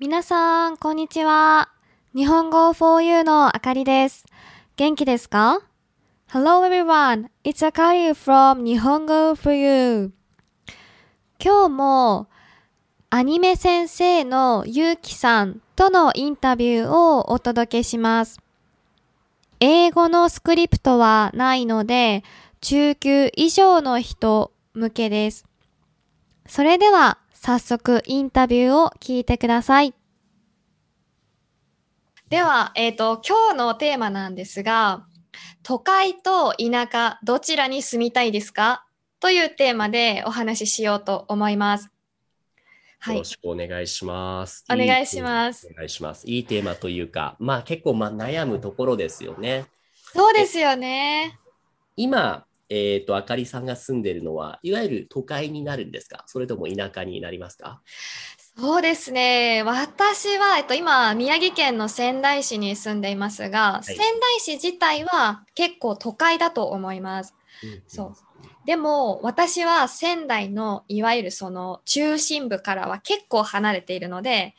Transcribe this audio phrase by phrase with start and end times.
[0.00, 1.70] 皆さん、こんにちは。
[2.14, 4.26] 日本語 for you のあかりです。
[4.76, 5.60] 元気ですか
[6.30, 10.12] ?Hello everyone, it's Akari from 日本語 for you.
[11.42, 12.28] 今日も
[13.10, 18.38] アニメ先生のゆうきさんとのインタビューをお届けします。
[19.58, 22.22] 英語のスクリプトはないので、
[22.60, 25.44] 中級以上の人向けです。
[26.46, 29.94] それでは早速インタビューを聞いてください。
[32.28, 35.06] では、えっ、と、今日のテーマなんですが、
[35.62, 38.84] 都会と田舎、どちらに住みたいですか？
[39.20, 41.90] というテーマでお話ししようと思います。
[42.98, 43.24] はいよろ。
[43.24, 44.64] しくお願いします。
[44.68, 46.28] お願いしますお願いします。
[46.28, 49.66] いいテーマというか、まあ結構まあ悩むところですよね。
[50.12, 51.38] そうですよね。
[51.94, 56.24] 今、えっ、と、あかりさんが住んでるのは、いわゆる都会になるんですか？
[56.26, 57.80] それとも田舎になりますか？
[58.58, 59.62] そうですね。
[59.64, 64.06] 私は、えっと、今、宮城県の仙台市に住んでいますが、い仙台
[64.40, 67.34] 市自体は結構都会だと思います。
[67.86, 68.14] そう
[68.66, 74.54] でも私は仙台のいわゆるその中心部からは結構離れているので。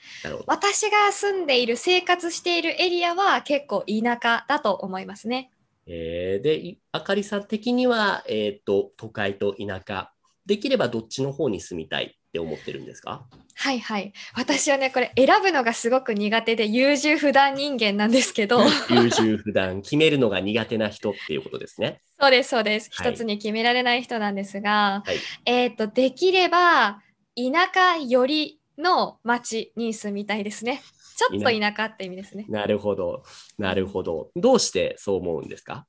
[0.47, 5.51] 私が住んでいる生活しているエリアは結構田舎だと思いますね。
[5.89, 10.11] えーで、いあかりさん的には、えっ、と、都会と田舎、
[10.45, 13.25] できればどっちの方に住みたいって思ってるんですか？
[13.55, 14.13] はいはい。
[14.35, 22.01] 私はねこれ選ぶのがすごく苦手で優柔不断人間なんですけど 優柔不断、決めるのが苦手な人っていうことですね。
[22.19, 22.89] そうですそうです。
[22.93, 25.17] はい一つに決められない人なんですが、はい。
[25.45, 27.01] えっ、とできれば
[27.35, 30.81] 田舎寄りの町に住みたいですね。
[31.19, 32.45] ちょっと田舎って意味ですね。
[32.47, 33.23] なるほど。
[33.57, 34.31] なるほど。
[34.37, 35.85] どうしてそう思うんですか？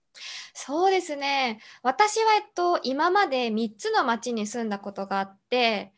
[0.55, 1.61] そうですね。
[1.85, 5.93] 私は、えっと、今まで3つの町に住んだことがあって、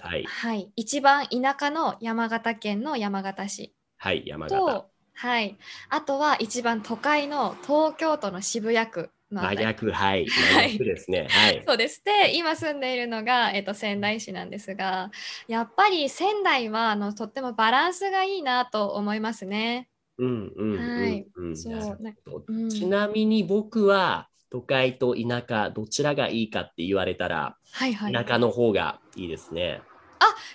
[0.00, 0.24] はい。
[0.24, 4.56] はい、一番田舎の山形県の山形市はい、山形。
[4.58, 5.58] と、はい、
[5.90, 10.26] あとは一番都会の東京都の渋谷区真逆、はい。
[10.26, 11.28] はい真逆ですね。
[11.30, 11.64] はい。
[11.66, 12.02] そうです。
[12.04, 15.10] で、今住んでいるのが、えっと、仙台市なんですが、
[15.48, 19.88] やっぱり仙台はあのとってもバランスがいいなと思いますね。
[20.18, 21.56] うんうんはいうんうん。
[21.56, 28.12] そうなるなほどうんちなみに僕は都会と田舎どちらがいいかって言われたらはいはい。
[28.12, 29.82] 田舎の方がいいですね。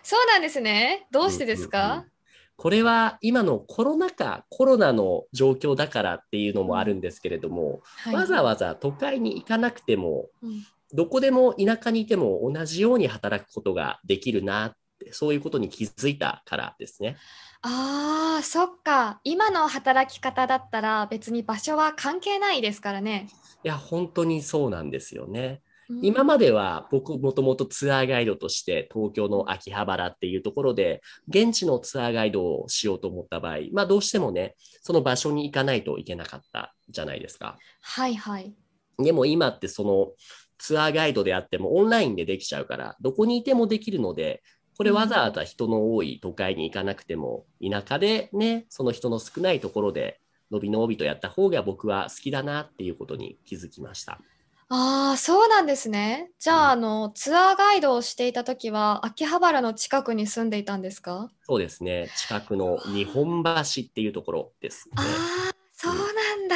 [0.03, 1.07] そうなんですね。
[1.11, 2.11] どうしてですうんうんかうん、
[2.57, 17.17] これは今のコロナ禍、コロナの状況だからっていうのもあるんですけれども、はいわざわざ都会に行かなくても、うんどこでも田舎にいても同じように働くことができるなって、そういうことに気づいたからですね。
[17.61, 19.19] ああ、そっか。
[19.23, 23.27] 今の働き方だったら別に場所は関係ないですからね。
[23.63, 25.61] いや、本当にそうなんですよね。
[25.89, 37.57] うん今までは僕もともとツアーガイドとして東京の秋葉原っていうところで現地のツアーガイドをしようと思った場合、まあどうしてもね、その場所に行かないといけなかったじゃないですか。
[37.81, 38.53] はいはい。
[38.97, 40.11] でも今ってその
[40.57, 44.41] ツアーガイドであってもオンラインでできちゃうから、どこにいてもできるので、
[44.77, 50.19] これわざわざ人の多い都会に行かなくても、田舎でね、その人の少ないところで
[50.51, 54.19] のびのびとやった方が僕は好きだなっていうことに気づきました。
[54.69, 56.31] ああ、そうなんですね。
[56.39, 61.31] じゃあ、あの、ツアーガイドをしていたときは、秋葉原の近くに住んでいたんですか？
[61.43, 62.11] そうですね。
[62.15, 63.51] 近くの日本橋
[63.83, 64.95] っていうところですね。
[64.97, 66.55] ああ、そうなんだ。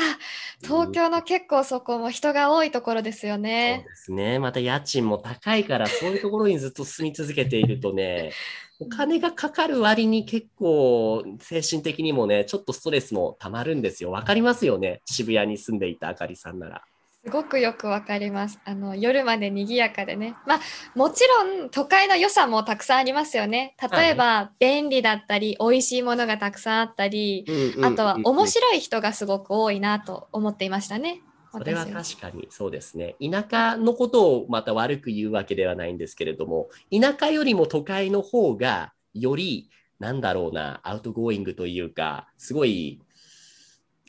[0.64, 3.84] 東京の結構そこも人が多いところですよそうね。
[3.84, 4.40] ですね。
[4.40, 8.38] また家賃も高いから、そういうところにずっと住み続けているとね、
[8.80, 14.12] お金がかかる割に結構精神的にもね、ちょっとストレスもたまるんですよ。
[14.12, 15.02] わかりますよね。
[15.06, 16.84] 渋谷に住んでいたあかりさんなら。
[17.26, 18.60] すごくよくわかります。
[18.64, 20.36] あの、夜まで賑やかでね。
[20.48, 20.60] まあ、
[20.96, 23.76] もちろん都会の良さもたくさんありますよね。
[23.94, 27.46] 例えば、便利だったり、美味しいものがたくさんあったり、
[27.82, 28.48] あとは面い。
[28.48, 31.22] 白い人がすごく多いなと思っていましたね。
[31.52, 33.16] それは私確かにそうですね。
[33.22, 43.02] 田舎のことをまた悪く言うわけではないんですけれども、田舎よりも都会の方がより、なんだろうな、 outgoing というか、すごい、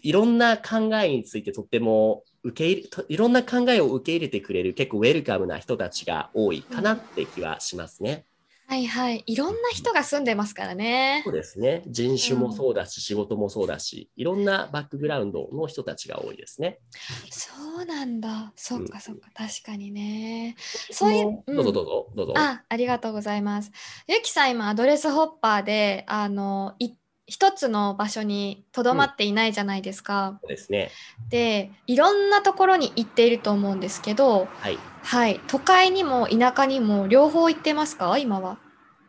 [0.02, 8.24] いろんな考えについてとっても受け入れ、といろんな考えを受け入れてくれる結構ウェルカムな人たちが多いかなって気はしますね。
[8.66, 9.24] はいはい。
[9.26, 11.34] いろんな人が住んでますからねそう。
[11.34, 11.82] ですね。
[11.88, 16.78] 人種もそうだし、仕事もそうだし、いろんなバックグラウンドの人たちが多いですね。
[17.30, 18.52] そうなんだ。
[18.56, 19.28] そっうんかそっか。
[19.34, 20.54] 確かにね。
[20.92, 22.34] そういう、どうぞどううぞ、どうぞ。
[22.36, 23.72] あ、ありがとうございます。
[24.06, 26.94] ゆきさん今アドレスホッパーで、あの、い
[27.30, 30.38] 一つの場所にとどまっていないじゃないですか。
[30.42, 30.90] そうですね。
[31.30, 34.78] で、いろんなところに行っていると思うんですけど、はい。
[35.02, 38.18] はい、都会にも田舎にも両方行ってますか？
[38.18, 38.58] 今は。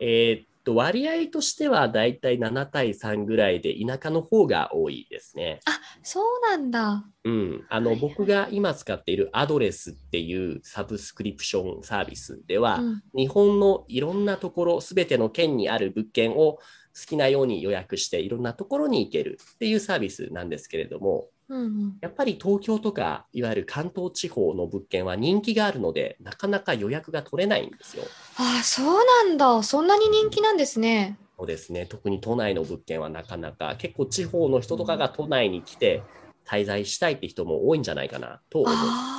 [0.00, 5.58] えーっと割合としてはだいたい7対3ぐらいで田舎の方が多いですね。
[5.64, 7.04] あ、そうなんだ。
[7.24, 16.60] うん、あの、はいはい僕が今使っているアドレスっていうサブスクリプションサービスでは、うん日本のいろんなところ、すべての県にある物件を
[16.98, 21.98] 好きなように予約していろんなところに行けるっていうサービスなんですけれども、うんうん。
[22.00, 28.02] やっぱり東京とかいわゆる関東地方の物件は人気があるので、なかなか予約が取れないんですよ。
[28.38, 29.62] ああ、そうなんだ。
[29.62, 31.16] そんなに人気なんですね。
[31.38, 31.86] そうですね。
[31.86, 36.02] 特に都内の物件はなかなか、結構地方の人とかが都内に来て
[36.46, 38.74] 滞在したいって人も多いんじゃないかなと思う。
[38.74, 39.11] ああ、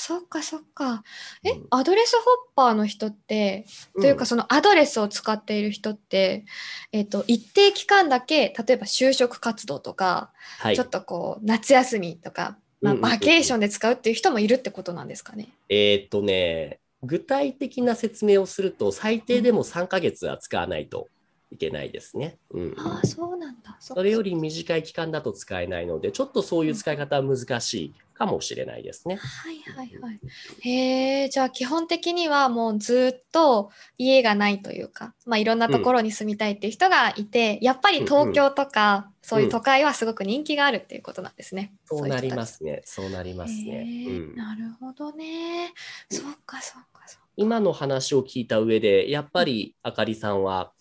[0.00, 1.02] そっかそっか。
[1.42, 2.24] え、うんアドレスホッ
[2.54, 3.66] パーの人って、
[4.00, 6.44] というかそのアドレスを使っている人って、
[6.92, 10.30] えっと、一定期間だけ、例えば就職活動とか、
[10.60, 15.48] はいちょっとこう、夏休みとか、まバケーションで使うっていう人もいるってことなんですかね？
[15.68, 21.08] えーっとね、具体的な説明をすると、最低でも3ヶ月は使わないと
[21.50, 22.38] いけないですね。
[22.50, 23.76] うん、ああ、そうなんだ。
[23.80, 29.16] それより短い期間だと使えないので、ちょっとそういう使い方は難しいかもしれないですね。
[29.16, 30.20] はいはいはい。
[30.60, 41.72] へえ、じゃあ基本的にはもうずっと家がないというか、まあいろんなところに住みたいっていう人がいて、やっぱり東京とか、そういう都会はすごく人気があるっていうことなんですね。
[41.84, 42.82] そうなりますね。
[42.84, 43.86] そうなりますね。
[44.34, 45.72] なるほどね。
[46.10, 47.28] そっかそっかそっか。
[47.36, 50.72] 今の話を聞いた上で、やっぱりあかりさんは、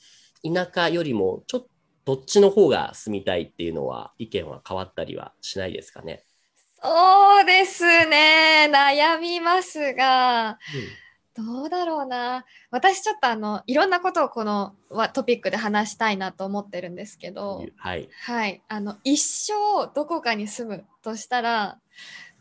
[0.43, 1.69] 田舎よりもちょっと
[2.07, 6.23] どっちの方が住みたいっていうのは、意見は変わったりはしないですかね？
[6.81, 8.69] そうですね。
[8.71, 10.59] 悩みますが、
[11.35, 12.45] どうだろうな。
[12.71, 18.09] 私ちょっとあの、いろんなことをこのわトピックで話したいなと思ってるんですけど、はい。
[18.23, 18.61] はい。
[18.67, 19.53] あの、一生
[19.93, 21.79] どこかに住むとしたら、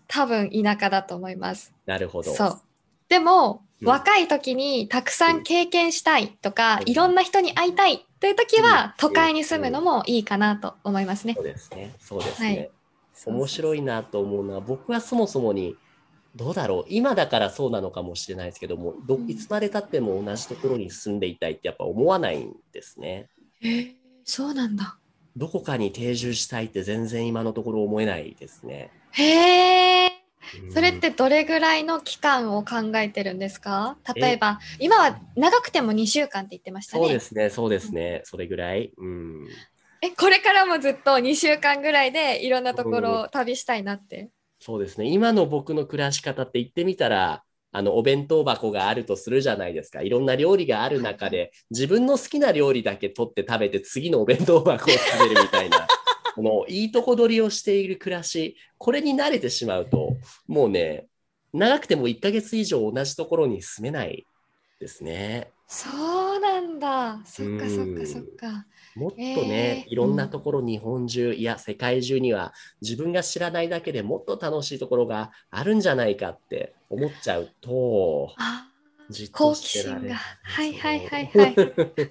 [0.09, 1.73] 多分田舎だと思います。
[1.87, 2.33] なるほど。
[2.35, 2.61] そう。
[3.09, 11.35] でも、うん若い時にたくさん経験したいとか、うんいろんな人に会いたいという時うんは、都会に住むのもいいかなと思いますね。
[11.35, 11.95] そうですね。
[12.01, 12.71] そうですはいね。
[13.25, 15.77] 面白いなと思うのは、僕はそもそもに、
[16.35, 23.29] どうだろう、今だからそうなのかもしれないですけども、どうんいつまでたっても同じところに住んでいたいってやっぱ思わないんですね。
[23.61, 24.99] へーそうなんだ。
[25.37, 28.91] どこかに定住したいって全然今のところ思えないですね。
[29.13, 30.07] へえ。
[30.07, 33.97] うんそれってどれぐらいの期間を考えてるんですか？
[34.15, 37.03] 例えば、今は長くても2週間って言ってましたね。
[37.03, 38.93] そうですね、そうですね、それぐらい。
[38.97, 39.49] うん。
[40.03, 44.31] え、これからもずっと2週間ぐらいでいろんなところを旅したいなって。
[44.59, 50.01] そうですね、今の僕の暮らし方って言ってみたら、あのお弁当箱があるとするじゃないですか。
[50.01, 55.87] いろんな料理がある中で、 自分の好きな料理だけ取って食べて、次のお弁当箱を食べるみたいな、
[56.35, 60.17] このいいとこ取りをしている暮らし、これに慣れてしまうと、
[60.47, 61.07] もうね、
[61.53, 64.25] 長くても1ヶ月以上同じところに住めない
[64.81, 65.51] ですね。
[65.69, 67.21] そうなんだ。
[67.25, 68.67] そっかうんそっかそっか。
[68.95, 78.31] もっとね、えーいろんなところ、日本中、いや、世界中には自分が知らないだけでもっと楽しいところがあるんじゃないかって思っちゃうと、
[79.33, 80.17] 好奇心が。
[80.43, 81.55] はいはいはいはい。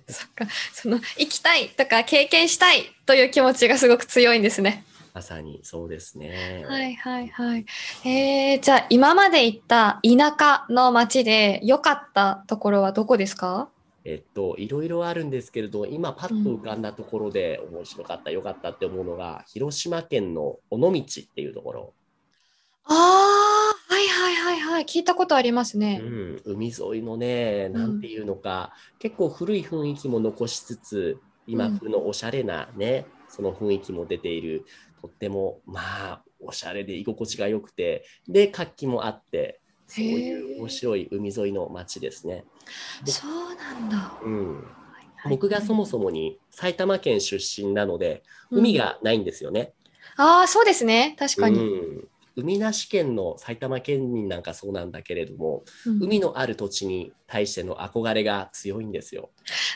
[0.08, 0.46] そ っか。
[0.74, 4.86] その、行きたいとか経験したいという気持ちがすごく強いんですね。
[5.16, 6.66] まさにそうですね。
[6.68, 7.66] はいはいはい。
[8.04, 13.70] えー、じゃあ今まで行った田舎の町で良かったところはどこですか？
[14.04, 21.94] えっと、いろいろあるんですけれど、今パッと浮かんだところで面白かった、良かったって思うのが、広島県の尾道っていうところ。
[22.84, 24.84] ああ、はいはいはいはい。
[24.84, 25.98] 聞いたことありますうね。
[25.98, 34.65] ん、海沿いのね、なんていうのか、結構古い雰囲気も残しつつ、今風のおしゃれなね、その雰囲気も出ている、
[35.01, 42.44] とっても、まあ、おしゃれで居心地が良くて、で、活気もあって、そういう面白い海沿いの街ですね。
[43.05, 44.13] そうなんだ。
[44.24, 44.63] うん、
[45.29, 49.74] 僕がそもそそもに埼玉県出身なので、海がないんですよね。
[50.17, 51.15] ああ、そうですね。
[51.20, 51.60] 確かに。
[51.60, 59.30] うん海なし県の埼玉県民なんかそうなんだけれども、うん海のある土地に対しての憧れが強いんですよ。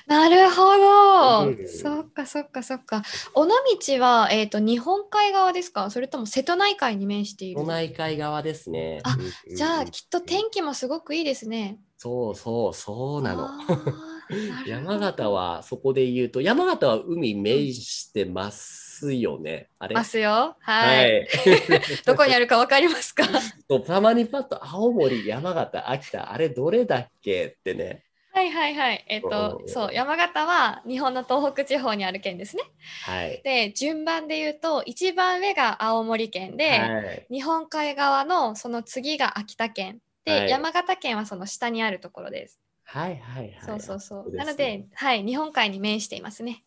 [0.08, 1.48] なるほど。
[1.48, 3.04] うんそっかそっかそっか。
[3.36, 3.54] 尾道
[4.02, 5.90] は、えっ、と、日本海側ですか？
[5.90, 7.62] それとも瀬戸内海に面している？
[7.62, 9.00] 都内海側ですね。
[9.04, 9.16] あ
[9.48, 11.80] うんじゃあ、きっと天気もすごくいいですね。
[11.98, 13.50] そうそう、そうなの。
[14.68, 19.70] 山形はそこで言うと、山形は海面してますよね。
[19.80, 19.96] あれ？
[19.96, 20.56] ますよ。
[20.60, 21.28] はい。
[22.06, 23.24] どこにあるかわかりますか？
[23.86, 28.04] たまにパッと青森、山形、秋田、あれどれだっけってね。
[28.32, 29.06] はいはいはい。
[29.08, 32.64] えっ、とう、んそう、山形は日本の東北地方にある県ですね。
[33.06, 33.42] はい。
[33.44, 42.60] で、順番で言うと、一番上が青森県で、はい、日本海側のその次が秋田県で、はい山形県はその下にあるところです。
[42.84, 43.60] はいはいはい。
[43.62, 44.36] そうそうそう。
[44.36, 46.64] なので、はい、日本海に面していますね。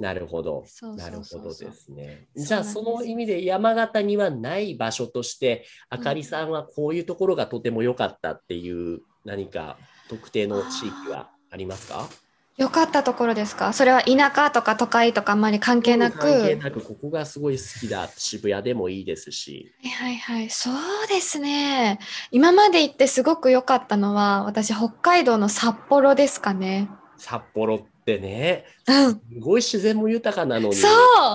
[0.00, 0.64] なるほど。
[0.96, 2.26] なるほどですね。
[2.34, 9.76] じゃあその意味で山形にはない場所として、あかりさんはこういうところがとても良かったっていう何か
[10.08, 12.08] 特定の地域はありますか？
[12.56, 13.74] よかったところですか？
[13.74, 16.18] それは田舎とか都会とかあんまり関係なく。
[16.18, 19.70] 関係なくここがすごい好きだ渋谷でもいいですし。
[19.82, 20.50] はいはいはい。
[20.50, 20.74] そう
[21.08, 21.98] ですね。
[22.30, 26.88] 今まで行ってすごく良かったのは、私、北海道の札幌ですかね。
[27.16, 29.12] 札幌ってね、うん。
[29.12, 30.76] すごい自然も豊かなのに。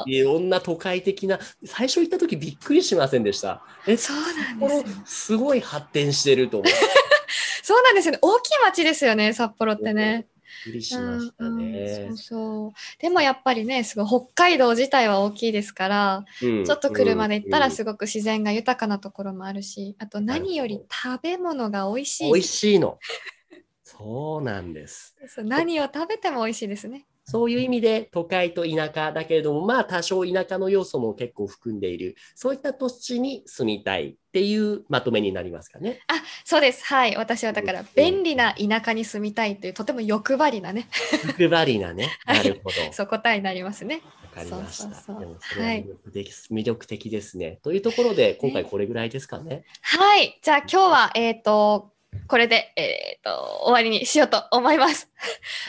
[0.07, 3.61] いろんな都会的な、最初行った時びっくりしませんでした。
[3.87, 5.03] え、そうなんですよ。
[5.05, 6.77] すごい発展してると思って。
[7.63, 8.19] そうなんですよね。
[8.21, 10.27] 大きい町ですよね、札幌ってね。
[10.65, 12.13] びっくりしましたうんねう。
[12.13, 12.71] ん、そうそう。
[13.01, 22.31] でもやっぱりね、すごい北海道自体は大きいですから、うんちょっと車で行ったらうんすごく自然が豊かなところもあるし、あと何より食べ物が美味しい。
[22.31, 22.99] 美味しいの。
[23.85, 25.15] そうなんです。
[25.37, 27.05] 何を食べても美味しいですね。
[27.23, 35.99] そういう意味で都会と田舎だけれども、まあ多少田舎の要素も結構含んでいる、そういった土地に住みたいっていうまとめになりますかね。
[36.07, 36.83] あ、そうです。
[36.85, 37.15] はい。
[37.15, 40.87] 私はだからうん便利な田舎に住みたいというとても欲張りなね、
[41.27, 42.09] 欲張りなね。
[42.25, 42.75] はいなるほど。
[42.91, 44.01] そう答えになりますね。
[44.23, 45.13] わかりました。
[45.13, 47.59] でもそれははい魅力的魅力的ですね。
[47.63, 49.63] というところで、今回これぐらいですかね。
[49.81, 50.39] はい。
[50.43, 51.94] じゃあ今日は、えっ、と、
[52.27, 55.09] これで、えっ、と、終わりにしようと思います。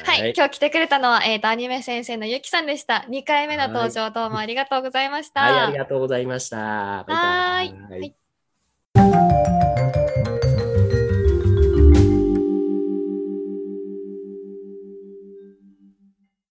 [0.05, 0.33] はい。
[0.37, 3.05] 今日来てくれたのは、えっ、と、アニメ先生のゆきさんでした。
[3.09, 5.41] 2回目の登場、どうもありがとうございました。
[5.43, 6.57] はい、ありがとうございました。
[6.57, 9.25] バイバイはーいはい